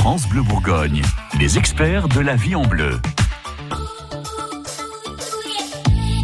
France 0.00 0.26
Bleu 0.26 0.40
Bourgogne, 0.40 1.02
les 1.38 1.58
experts 1.58 2.08
de 2.08 2.20
la 2.20 2.34
vie 2.34 2.54
en 2.54 2.62
bleu. 2.62 2.98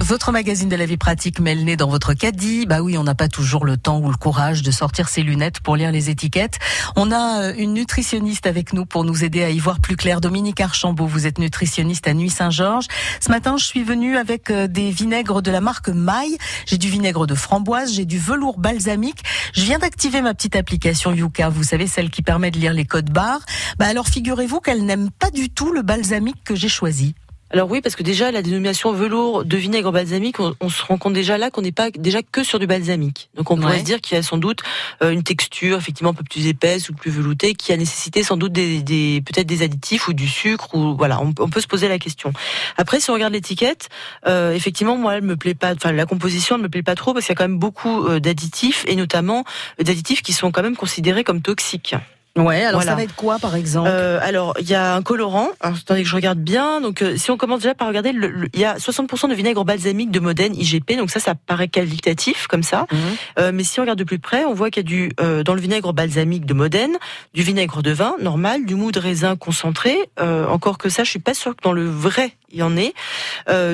Votre 0.06 0.30
magazine 0.30 0.68
de 0.68 0.76
la 0.76 0.86
vie 0.86 0.98
pratique 0.98 1.40
met 1.40 1.56
le 1.56 1.62
nez 1.62 1.76
dans 1.76 1.88
votre 1.88 2.14
caddie. 2.14 2.64
Bah 2.64 2.80
oui, 2.80 2.96
on 2.96 3.02
n'a 3.02 3.16
pas 3.16 3.26
toujours 3.26 3.64
le 3.64 3.76
temps 3.76 3.98
ou 3.98 4.08
le 4.08 4.16
courage 4.16 4.62
de 4.62 4.70
sortir 4.70 5.08
ses 5.08 5.24
lunettes 5.24 5.58
pour 5.58 5.74
lire 5.74 5.90
les 5.90 6.10
étiquettes. 6.10 6.60
On 6.94 7.10
a 7.10 7.42
euh, 7.42 7.54
une 7.58 7.72
nutritionniste 7.72 8.46
avec 8.46 8.72
nous 8.72 8.86
pour 8.86 9.02
nous 9.02 9.24
aider 9.24 9.42
à 9.42 9.50
y 9.50 9.58
voir 9.58 9.80
plus 9.80 9.96
clair. 9.96 10.20
Dominique 10.20 10.60
Archambault, 10.60 11.08
vous 11.08 11.26
êtes 11.26 11.40
nutritionniste 11.40 12.06
à 12.06 12.14
Nuit 12.14 12.30
Saint-Georges. 12.30 12.86
Ce 13.18 13.32
matin, 13.32 13.56
je 13.56 13.64
suis 13.64 13.82
venue 13.82 14.16
avec 14.16 14.52
euh, 14.52 14.68
des 14.68 14.92
vinaigres 14.92 15.42
de 15.42 15.50
la 15.50 15.60
marque 15.60 15.88
Maille. 15.88 16.38
J'ai 16.66 16.78
du 16.78 16.88
vinaigre 16.88 17.26
de 17.26 17.34
framboise, 17.34 17.92
j'ai 17.92 18.04
du 18.04 18.20
velours 18.20 18.60
balsamique. 18.60 19.24
Je 19.54 19.64
viens 19.64 19.80
d'activer 19.80 20.22
ma 20.22 20.34
petite 20.34 20.54
application 20.54 21.12
Yuka, 21.12 21.48
vous 21.48 21.64
savez, 21.64 21.88
celle 21.88 22.10
qui 22.10 22.22
permet 22.22 22.52
de 22.52 22.60
lire 22.60 22.74
les 22.74 22.84
codes 22.84 23.10
barres. 23.10 23.44
Bah 23.76 23.86
alors 23.86 24.06
figurez-vous 24.06 24.60
qu'elle 24.60 24.86
n'aime 24.86 25.10
pas 25.10 25.32
du 25.32 25.50
tout 25.50 25.72
le 25.72 25.82
balsamique 25.82 26.44
que 26.44 26.54
j'ai 26.54 26.68
choisi. 26.68 27.16
Alors 27.50 27.70
oui, 27.70 27.80
parce 27.80 27.94
que 27.94 28.02
déjà 28.02 28.32
la 28.32 28.42
dénomination 28.42 28.92
velours 28.92 29.44
de 29.44 29.56
vinaigre 29.56 29.92
balsamique, 29.92 30.38
on, 30.40 30.68
se 30.68 30.82
rend 30.82 30.98
compte 30.98 31.12
déjà 31.12 31.38
là 31.38 31.50
qu'on 31.50 31.62
n'est 31.62 31.70
pas 31.70 31.90
déjà 31.90 32.20
que 32.22 32.42
sur 32.42 32.58
du 32.58 32.66
balsamique. 32.66 33.30
Donc 33.36 33.52
on 33.52 33.56
pourrait 33.56 33.78
se 33.78 33.84
dire 33.84 34.00
qu'il 34.00 34.16
y 34.16 34.18
a 34.18 34.22
sans 34.24 34.36
doute 34.36 34.62
euh, 35.00 35.10
une 35.10 35.22
texture 35.22 35.78
effectivement 35.78 36.10
un 36.10 36.14
peu 36.14 36.24
plus 36.24 36.48
épaisse 36.48 36.90
ou 36.90 36.94
plus 36.94 37.12
veloutée, 37.12 37.54
qui 37.54 37.72
a 37.72 37.76
nécessité 37.76 38.24
sans 38.24 38.36
doute 38.36 38.50
des, 38.50 39.22
peut-être 39.24 39.46
des 39.46 39.62
additifs 39.62 40.08
ou 40.08 40.12
du 40.12 40.26
sucre 40.26 40.74
ou 40.74 40.96
voilà, 40.96 41.20
on, 41.20 41.32
peut 41.32 41.60
se 41.60 41.68
poser 41.68 41.86
la 41.86 42.00
question. 42.00 42.32
Après, 42.76 42.98
si 42.98 43.10
on 43.10 43.14
regarde 43.14 43.32
l'étiquette, 43.32 43.90
euh, 44.26 44.52
effectivement, 44.52 44.96
moi, 44.96 45.14
elle 45.14 45.22
me 45.22 45.36
plaît 45.36 45.54
pas. 45.54 45.72
Enfin, 45.72 45.92
la 45.92 46.06
composition, 46.06 46.56
elle 46.56 46.62
me 46.62 46.68
plaît 46.68 46.82
pas 46.82 46.96
trop 46.96 47.14
parce 47.14 47.26
qu'il 47.26 47.32
y 47.32 47.36
a 47.36 47.38
quand 47.38 47.48
même 47.48 47.58
beaucoup 47.58 48.06
euh, 48.06 48.18
d'additifs 48.18 48.84
et 48.88 48.96
notamment 48.96 49.44
d'additifs 49.78 50.22
qui 50.22 50.32
sont 50.32 50.50
quand 50.50 50.62
même 50.62 50.76
considérés 50.76 51.22
comme 51.22 51.42
toxiques. 51.42 51.94
Ouais, 52.36 52.64
alors 52.64 52.82
ça 52.82 52.94
va 52.94 53.02
être 53.02 53.14
quoi 53.14 53.38
par 53.38 53.56
exemple 53.56 53.88
euh, 53.90 54.18
Alors 54.22 54.54
il 54.60 54.68
y 54.68 54.74
a 54.74 54.94
un 54.94 55.02
colorant. 55.02 55.48
Alors, 55.60 55.78
attendez 55.78 56.02
que 56.02 56.08
je 56.08 56.14
regarde 56.14 56.38
bien. 56.38 56.80
Donc 56.80 57.00
euh, 57.00 57.16
si 57.16 57.30
on 57.30 57.36
commence 57.36 57.60
déjà 57.60 57.74
par 57.74 57.88
regarder, 57.88 58.12
le, 58.12 58.48
il 58.52 58.60
y 58.60 58.64
a 58.64 58.76
60% 58.76 59.30
de 59.30 59.34
vinaigre 59.34 59.64
balsamique 59.64 60.10
de 60.10 60.20
Modène 60.20 60.54
IGP. 60.54 60.96
Donc 60.96 61.10
ça, 61.10 61.18
ça 61.18 61.34
paraît 61.34 61.68
qualitatif 61.68 62.46
comme 62.46 62.62
ça. 62.62 62.86
Mhm. 62.92 62.98
Euh, 63.38 63.52
mais 63.54 63.64
si 63.64 63.80
on 63.80 63.84
regarde 63.84 63.98
de 63.98 64.04
plus 64.04 64.18
près, 64.18 64.44
on 64.44 64.52
voit 64.52 64.70
qu'il 64.70 64.82
y 64.82 64.86
a 64.86 64.88
du 64.88 65.12
euh, 65.20 65.42
dans 65.42 65.54
le 65.54 65.60
vinaigre 65.60 65.92
balsamique 65.92 66.44
de 66.44 66.54
Modène, 66.54 66.96
du 67.32 67.42
vinaigre 67.42 67.82
de 67.82 67.90
vin 67.90 68.14
normal, 68.20 68.66
du 68.66 68.74
mou 68.74 68.92
de 68.92 69.00
raisin 69.00 69.36
concentré. 69.36 69.96
Euh, 70.20 70.46
encore 70.46 70.76
que 70.76 70.90
ça, 70.90 71.04
je 71.04 71.10
suis 71.10 71.18
pas 71.18 71.34
sûre 71.34 71.56
que 71.56 71.62
dans 71.62 71.72
le 71.72 71.88
vrai 71.88 72.32
il 72.50 72.58
y 72.58 72.62
en 72.62 72.76
est. 72.76 72.94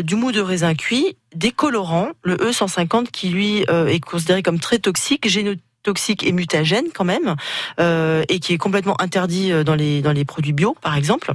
du 0.03 0.15
mou 0.15 0.33
de 0.33 0.41
raisin 0.41 0.75
cuit, 0.75 1.17
des 1.35 1.51
colorants, 1.51 2.09
le 2.23 2.37
E150 2.37 3.09
qui 3.13 3.29
lui 3.29 3.59
est 3.69 4.01
considéré 4.01 4.43
comme 4.43 4.59
très 4.59 4.79
toxique. 4.79 5.29
Toxique 5.83 6.25
et 6.25 6.33
mutagène 6.33 6.87
quand 6.95 7.05
même, 7.05 7.37
euh, 7.81 8.25
et 8.29 8.41
qui 8.41 8.53
est 8.55 8.59
complètement 8.59 9.01
interdit 9.01 9.53
euh, 9.53 9.65
dans 9.65 9.75
les, 9.75 10.03
dans 10.03 10.13
les 10.13 10.25
produits 10.25 10.53
bio, 10.53 10.77
par 10.81 10.97
exemple. 10.97 11.33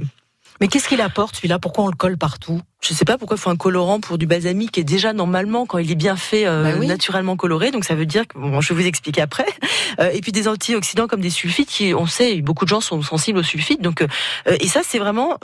Mais 0.60 0.68
qu'est-ce 0.68 0.88
qu'il 0.88 1.00
apporte 1.00 1.36
celui-là? 1.36 1.58
Pourquoi 1.58 1.84
on 1.84 1.88
le 1.88 1.96
colle 1.96 2.16
partout? 2.16 2.60
Je 2.80 2.94
sais 2.94 3.04
pas 3.04 3.18
pourquoi 3.18 3.36
il 3.36 3.40
faut 3.40 3.50
un 3.50 3.56
colorant 3.56 3.98
pour 3.98 4.18
du 4.18 4.26
balsamique 4.26 4.72
qui 4.72 4.80
est 4.80 4.84
déjà 4.84 5.12
normalement 5.12 5.66
quand 5.66 5.78
il 5.78 5.90
est 5.90 5.96
bien 5.96 6.14
fait 6.14 6.46
euh, 6.46 6.78
bah 6.78 6.86
naturellement 6.86 7.36
coloré. 7.36 7.72
Donc 7.72 7.84
ça 7.84 7.96
veut 7.96 8.06
dire 8.06 8.26
que 8.28 8.38
bon, 8.38 8.60
je 8.60 8.72
vais 8.72 8.82
vous 8.82 8.88
expliquer 8.88 9.20
après. 9.20 9.46
Euh, 10.00 10.10
et 10.12 10.20
puis 10.20 10.32
des 10.32 10.46
antioxydants 10.46 11.08
comme 11.08 11.22
des 11.22 11.30
sulfites 11.30 11.68
qui 11.68 11.94
on 11.94 12.06
sait 12.06 12.40
beaucoup 12.42 12.64
de 12.64 12.68
gens 12.68 12.80
sont 12.80 13.00
sensibles 13.00 13.38
aux 13.38 13.42
sulfites. 13.42 13.80
Donc 13.80 14.02
euh, 14.02 14.06
et 14.60 14.68
ça 14.68 14.82
c'est 14.84 14.98
vraiment 14.98 15.38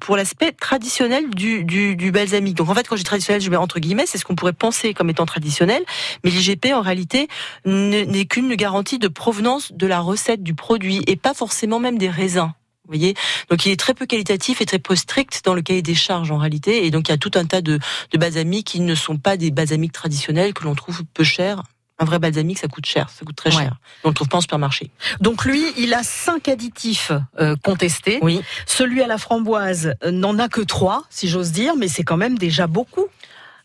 pour 0.00 0.16
l'aspect 0.16 0.52
traditionnel 0.52 1.30
du, 1.30 1.64
du, 1.64 1.96
du, 1.96 2.12
balsamique 2.12 2.54
donc 2.54 2.68
en 2.68 2.74
fait 2.74 2.86
quand 2.86 2.94
j'ai 2.94 3.04
traditionnel 3.04 3.40
je 3.40 3.50
mets 3.50 3.56
entre 3.56 3.80
guillemets 3.80 4.04
c'est 4.06 4.18
ce 4.18 4.24
qu'on 4.24 4.36
pourrait 4.36 4.52
penser 4.52 4.92
comme 4.92 5.08
étant 5.08 5.24
traditionnel. 5.24 5.82
Mais 6.22 6.30
l'IGP 6.30 6.66
en 6.74 6.82
réalité 6.82 7.28
n'est 7.64 8.26
qu'une 8.26 8.54
garantie 8.54 8.98
de 8.98 9.08
provenance 9.08 9.72
de 9.72 9.86
la 9.86 10.00
recette 10.00 10.42
du 10.42 10.54
produit 10.54 11.02
et 11.06 11.16
pas 11.16 11.32
forcément 11.34 11.80
même 11.80 11.96
des 11.96 12.10
raisins 12.10 12.52
vous 12.86 12.92
voyez? 12.92 13.14
Donc 13.50 13.66
il 13.66 13.72
est 13.72 13.78
très 13.78 13.94
peu 13.94 14.06
qualitatif 14.06 14.60
et 14.60 14.66
très 14.66 14.78
peu 14.78 14.94
strict 14.94 15.42
dans 15.44 15.54
le 15.54 15.62
cahier 15.62 15.82
des 15.82 15.94
charges 15.94 16.30
en 16.30 16.38
réalité. 16.38 16.86
Et 16.86 16.90
donc 16.90 17.08
il 17.08 17.10
y 17.10 17.14
a 17.14 17.18
tout 17.18 17.32
un 17.34 17.44
tas 17.44 17.60
de, 17.60 17.78
de 18.12 18.18
balsamiques 18.18 18.68
qui 18.68 18.80
ne 18.80 18.94
sont 18.94 19.18
pas 19.18 19.36
des 19.36 19.50
balsamiques 19.50 19.92
traditionnels 19.92 20.54
que 20.54 20.64
l'on 20.64 20.74
trouve 20.74 21.02
peu 21.12 21.24
cher. 21.24 21.62
Un 21.98 22.04
vrai 22.04 22.18
balsamique, 22.18 22.58
ça 22.58 22.68
coûte 22.68 22.84
cher, 22.84 23.08
ça 23.08 23.24
coûte 23.24 23.36
très 23.36 23.50
cher. 23.50 23.76
On 24.04 24.08
le 24.10 24.14
trouve 24.14 24.28
pas 24.28 24.36
en 24.36 24.42
supermarché. 24.42 24.90
Donc 25.20 25.46
lui, 25.46 25.64
il 25.78 25.94
a 25.94 26.02
cinq 26.02 26.46
additifs 26.46 27.10
euh, 27.40 27.56
contestés. 27.62 28.18
Oui. 28.20 28.42
Celui 28.66 29.02
à 29.02 29.06
la 29.06 29.16
framboise 29.16 29.94
euh, 30.04 30.10
n'en 30.10 30.38
a 30.38 30.48
que 30.48 30.60
trois, 30.60 31.04
si 31.08 31.26
j'ose 31.26 31.52
dire, 31.52 31.74
mais 31.74 31.88
c'est 31.88 32.04
quand 32.04 32.18
même 32.18 32.36
déjà 32.36 32.66
beaucoup. 32.66 33.06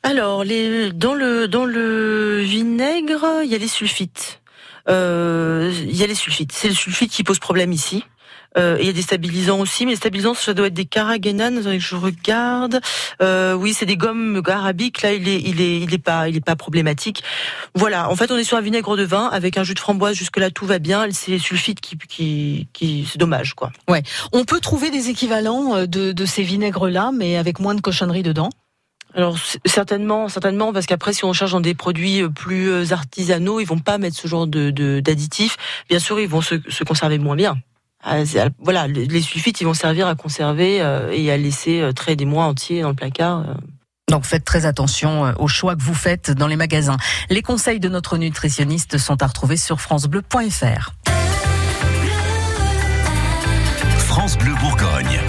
Alors, 0.02 0.46
les, 0.46 0.94
dans 0.94 1.14
le 1.14 1.50
dans 1.50 1.66
le 1.66 2.40
vinaigre, 2.40 3.26
il 3.44 3.52
y 3.52 3.56
a 3.56 3.58
les 3.58 3.68
sulfites. 3.68 4.40
Euh, 4.88 5.70
il 5.84 5.96
y 5.96 6.04
a 6.04 6.08
les 6.08 6.16
sulfites. 6.16 6.54
C'est 6.54 6.70
le 6.70 6.74
sulfite 6.74 7.12
qui 7.12 7.24
pose 7.26 7.38
problème 7.38 7.74
ici. 7.74 8.04
Euh, 8.58 8.78
il 8.82 8.86
y 8.86 8.90
a 8.90 8.94
des 8.94 9.02
stabilisants 9.02 9.60
aussi, 9.60 9.86
mais 9.86 9.92
les 9.92 9.98
stabilisants, 9.98 10.34
ça 10.34 10.54
doit 10.54 10.68
être 10.68 10.74
des 10.74 10.86
carragénanes. 10.86 11.80
Je 11.80 11.96
regarde. 11.96 12.82
Euh, 13.22 13.54
oui, 13.54 13.74
c'est 13.74 13.86
des 13.86 13.96
gommes 13.96 14.42
arabiques. 14.46 15.02
Là, 15.02 15.14
il 15.14 15.28
est, 15.28 15.42
il 15.42 15.62
est, 15.62 15.80
il 15.80 15.94
est 15.94 16.04
pas, 16.04 16.28
il 16.28 16.36
est 16.36 16.46
pas 16.46 16.58
problématique. 16.58 17.24
Voilà. 17.76 18.10
En 18.10 18.16
fait, 18.16 18.30
on 18.32 18.38
est 18.38 18.44
sur 18.44 18.58
un 18.58 18.62
vinaigre 18.62 18.98
de 18.98 19.04
vin 19.04 19.28
avec 19.28 19.58
un 19.58 19.64
jus 19.64 19.74
de 19.74 19.80
framboise. 19.80 20.18
Jusque 20.18 20.38
là, 20.38 20.52
tout 20.52 20.66
va 20.66 20.80
bien. 20.80 21.08
C'est 21.12 21.32
les 21.32 21.40
sulfites 21.40 21.80
qui, 21.80 21.98
qui, 21.98 22.68
qui 22.74 23.08
c'est 23.10 23.18
dommage, 23.18 23.54
quoi. 23.54 23.72
Ouais. 23.88 24.04
On 24.34 24.44
peut 24.44 24.60
trouver 24.60 24.90
des 24.90 25.10
équivalents 25.10 25.76
euh, 25.76 25.86
de, 25.86 26.12
de 26.12 26.26
ces 26.26 26.44
vinaigres-là, 26.44 27.12
mais 27.14 27.38
avec 27.38 27.60
moins 27.60 27.76
de 27.76 27.82
cochonneries 27.82 28.24
dedans? 28.24 28.50
Alors 29.14 29.38
certainement, 29.66 30.30
certainement, 30.30 30.72
parce 30.72 30.86
qu'après, 30.86 31.12
si 31.12 31.26
on 31.26 31.34
cherche 31.34 31.52
dans 31.52 31.60
des 31.60 31.74
produits 31.74 32.24
plus 32.34 32.94
artisanaux, 32.94 33.60
ils 33.60 33.66
vont 33.66 33.80
pas 33.80 33.98
mettre 33.98 34.16
ce 34.16 34.26
genre 34.26 34.48
de 34.48 34.72
d'additifs. 35.02 35.58
Bien 35.90 36.00
sûr, 36.00 36.18
ils 36.22 36.30
vont 36.30 36.42
se, 36.42 36.56
se 36.70 36.86
conserver 36.86 37.18
moins 37.18 37.36
bien. 37.36 37.58
Ah, 38.04 38.24
voilà, 38.60 38.88
les 38.88 39.22
sulfites, 39.22 39.62
ils 39.62 39.66
vont 39.66 39.74
servir 39.74 40.08
à 40.08 40.16
conserver 40.16 40.82
euh, 40.82 41.12
et 41.12 41.32
à 41.32 41.38
laisser 41.38 41.82
euh, 41.82 42.16
des 42.16 42.26
mois 42.26 42.46
entiers 42.46 42.82
dans 42.82 42.90
le 42.90 42.96
placard. 42.96 43.40
Euh. 43.42 43.54
Donc 44.12 44.26
faites 44.26 44.44
très 44.44 44.66
attention 44.66 45.26
euh, 45.26 45.32
aux 45.38 45.48
choix 45.48 45.76
que 45.76 45.82
vous 45.82 45.94
faites 45.94 46.32
dans 46.32 46.48
les 46.48 46.58
magasins. 46.58 46.98
Les 47.30 47.42
conseils 47.42 47.80
de 47.80 47.90
notre 47.90 48.18
nutritionniste 48.18 48.98
sont 48.98 49.24
à 49.24 49.28
retrouver 49.28 49.56
sur 49.56 49.80
francebleu.fr. 49.80 50.92
France 53.98 54.38
Bleu 54.38 54.54
Bourgogne. 54.60 55.22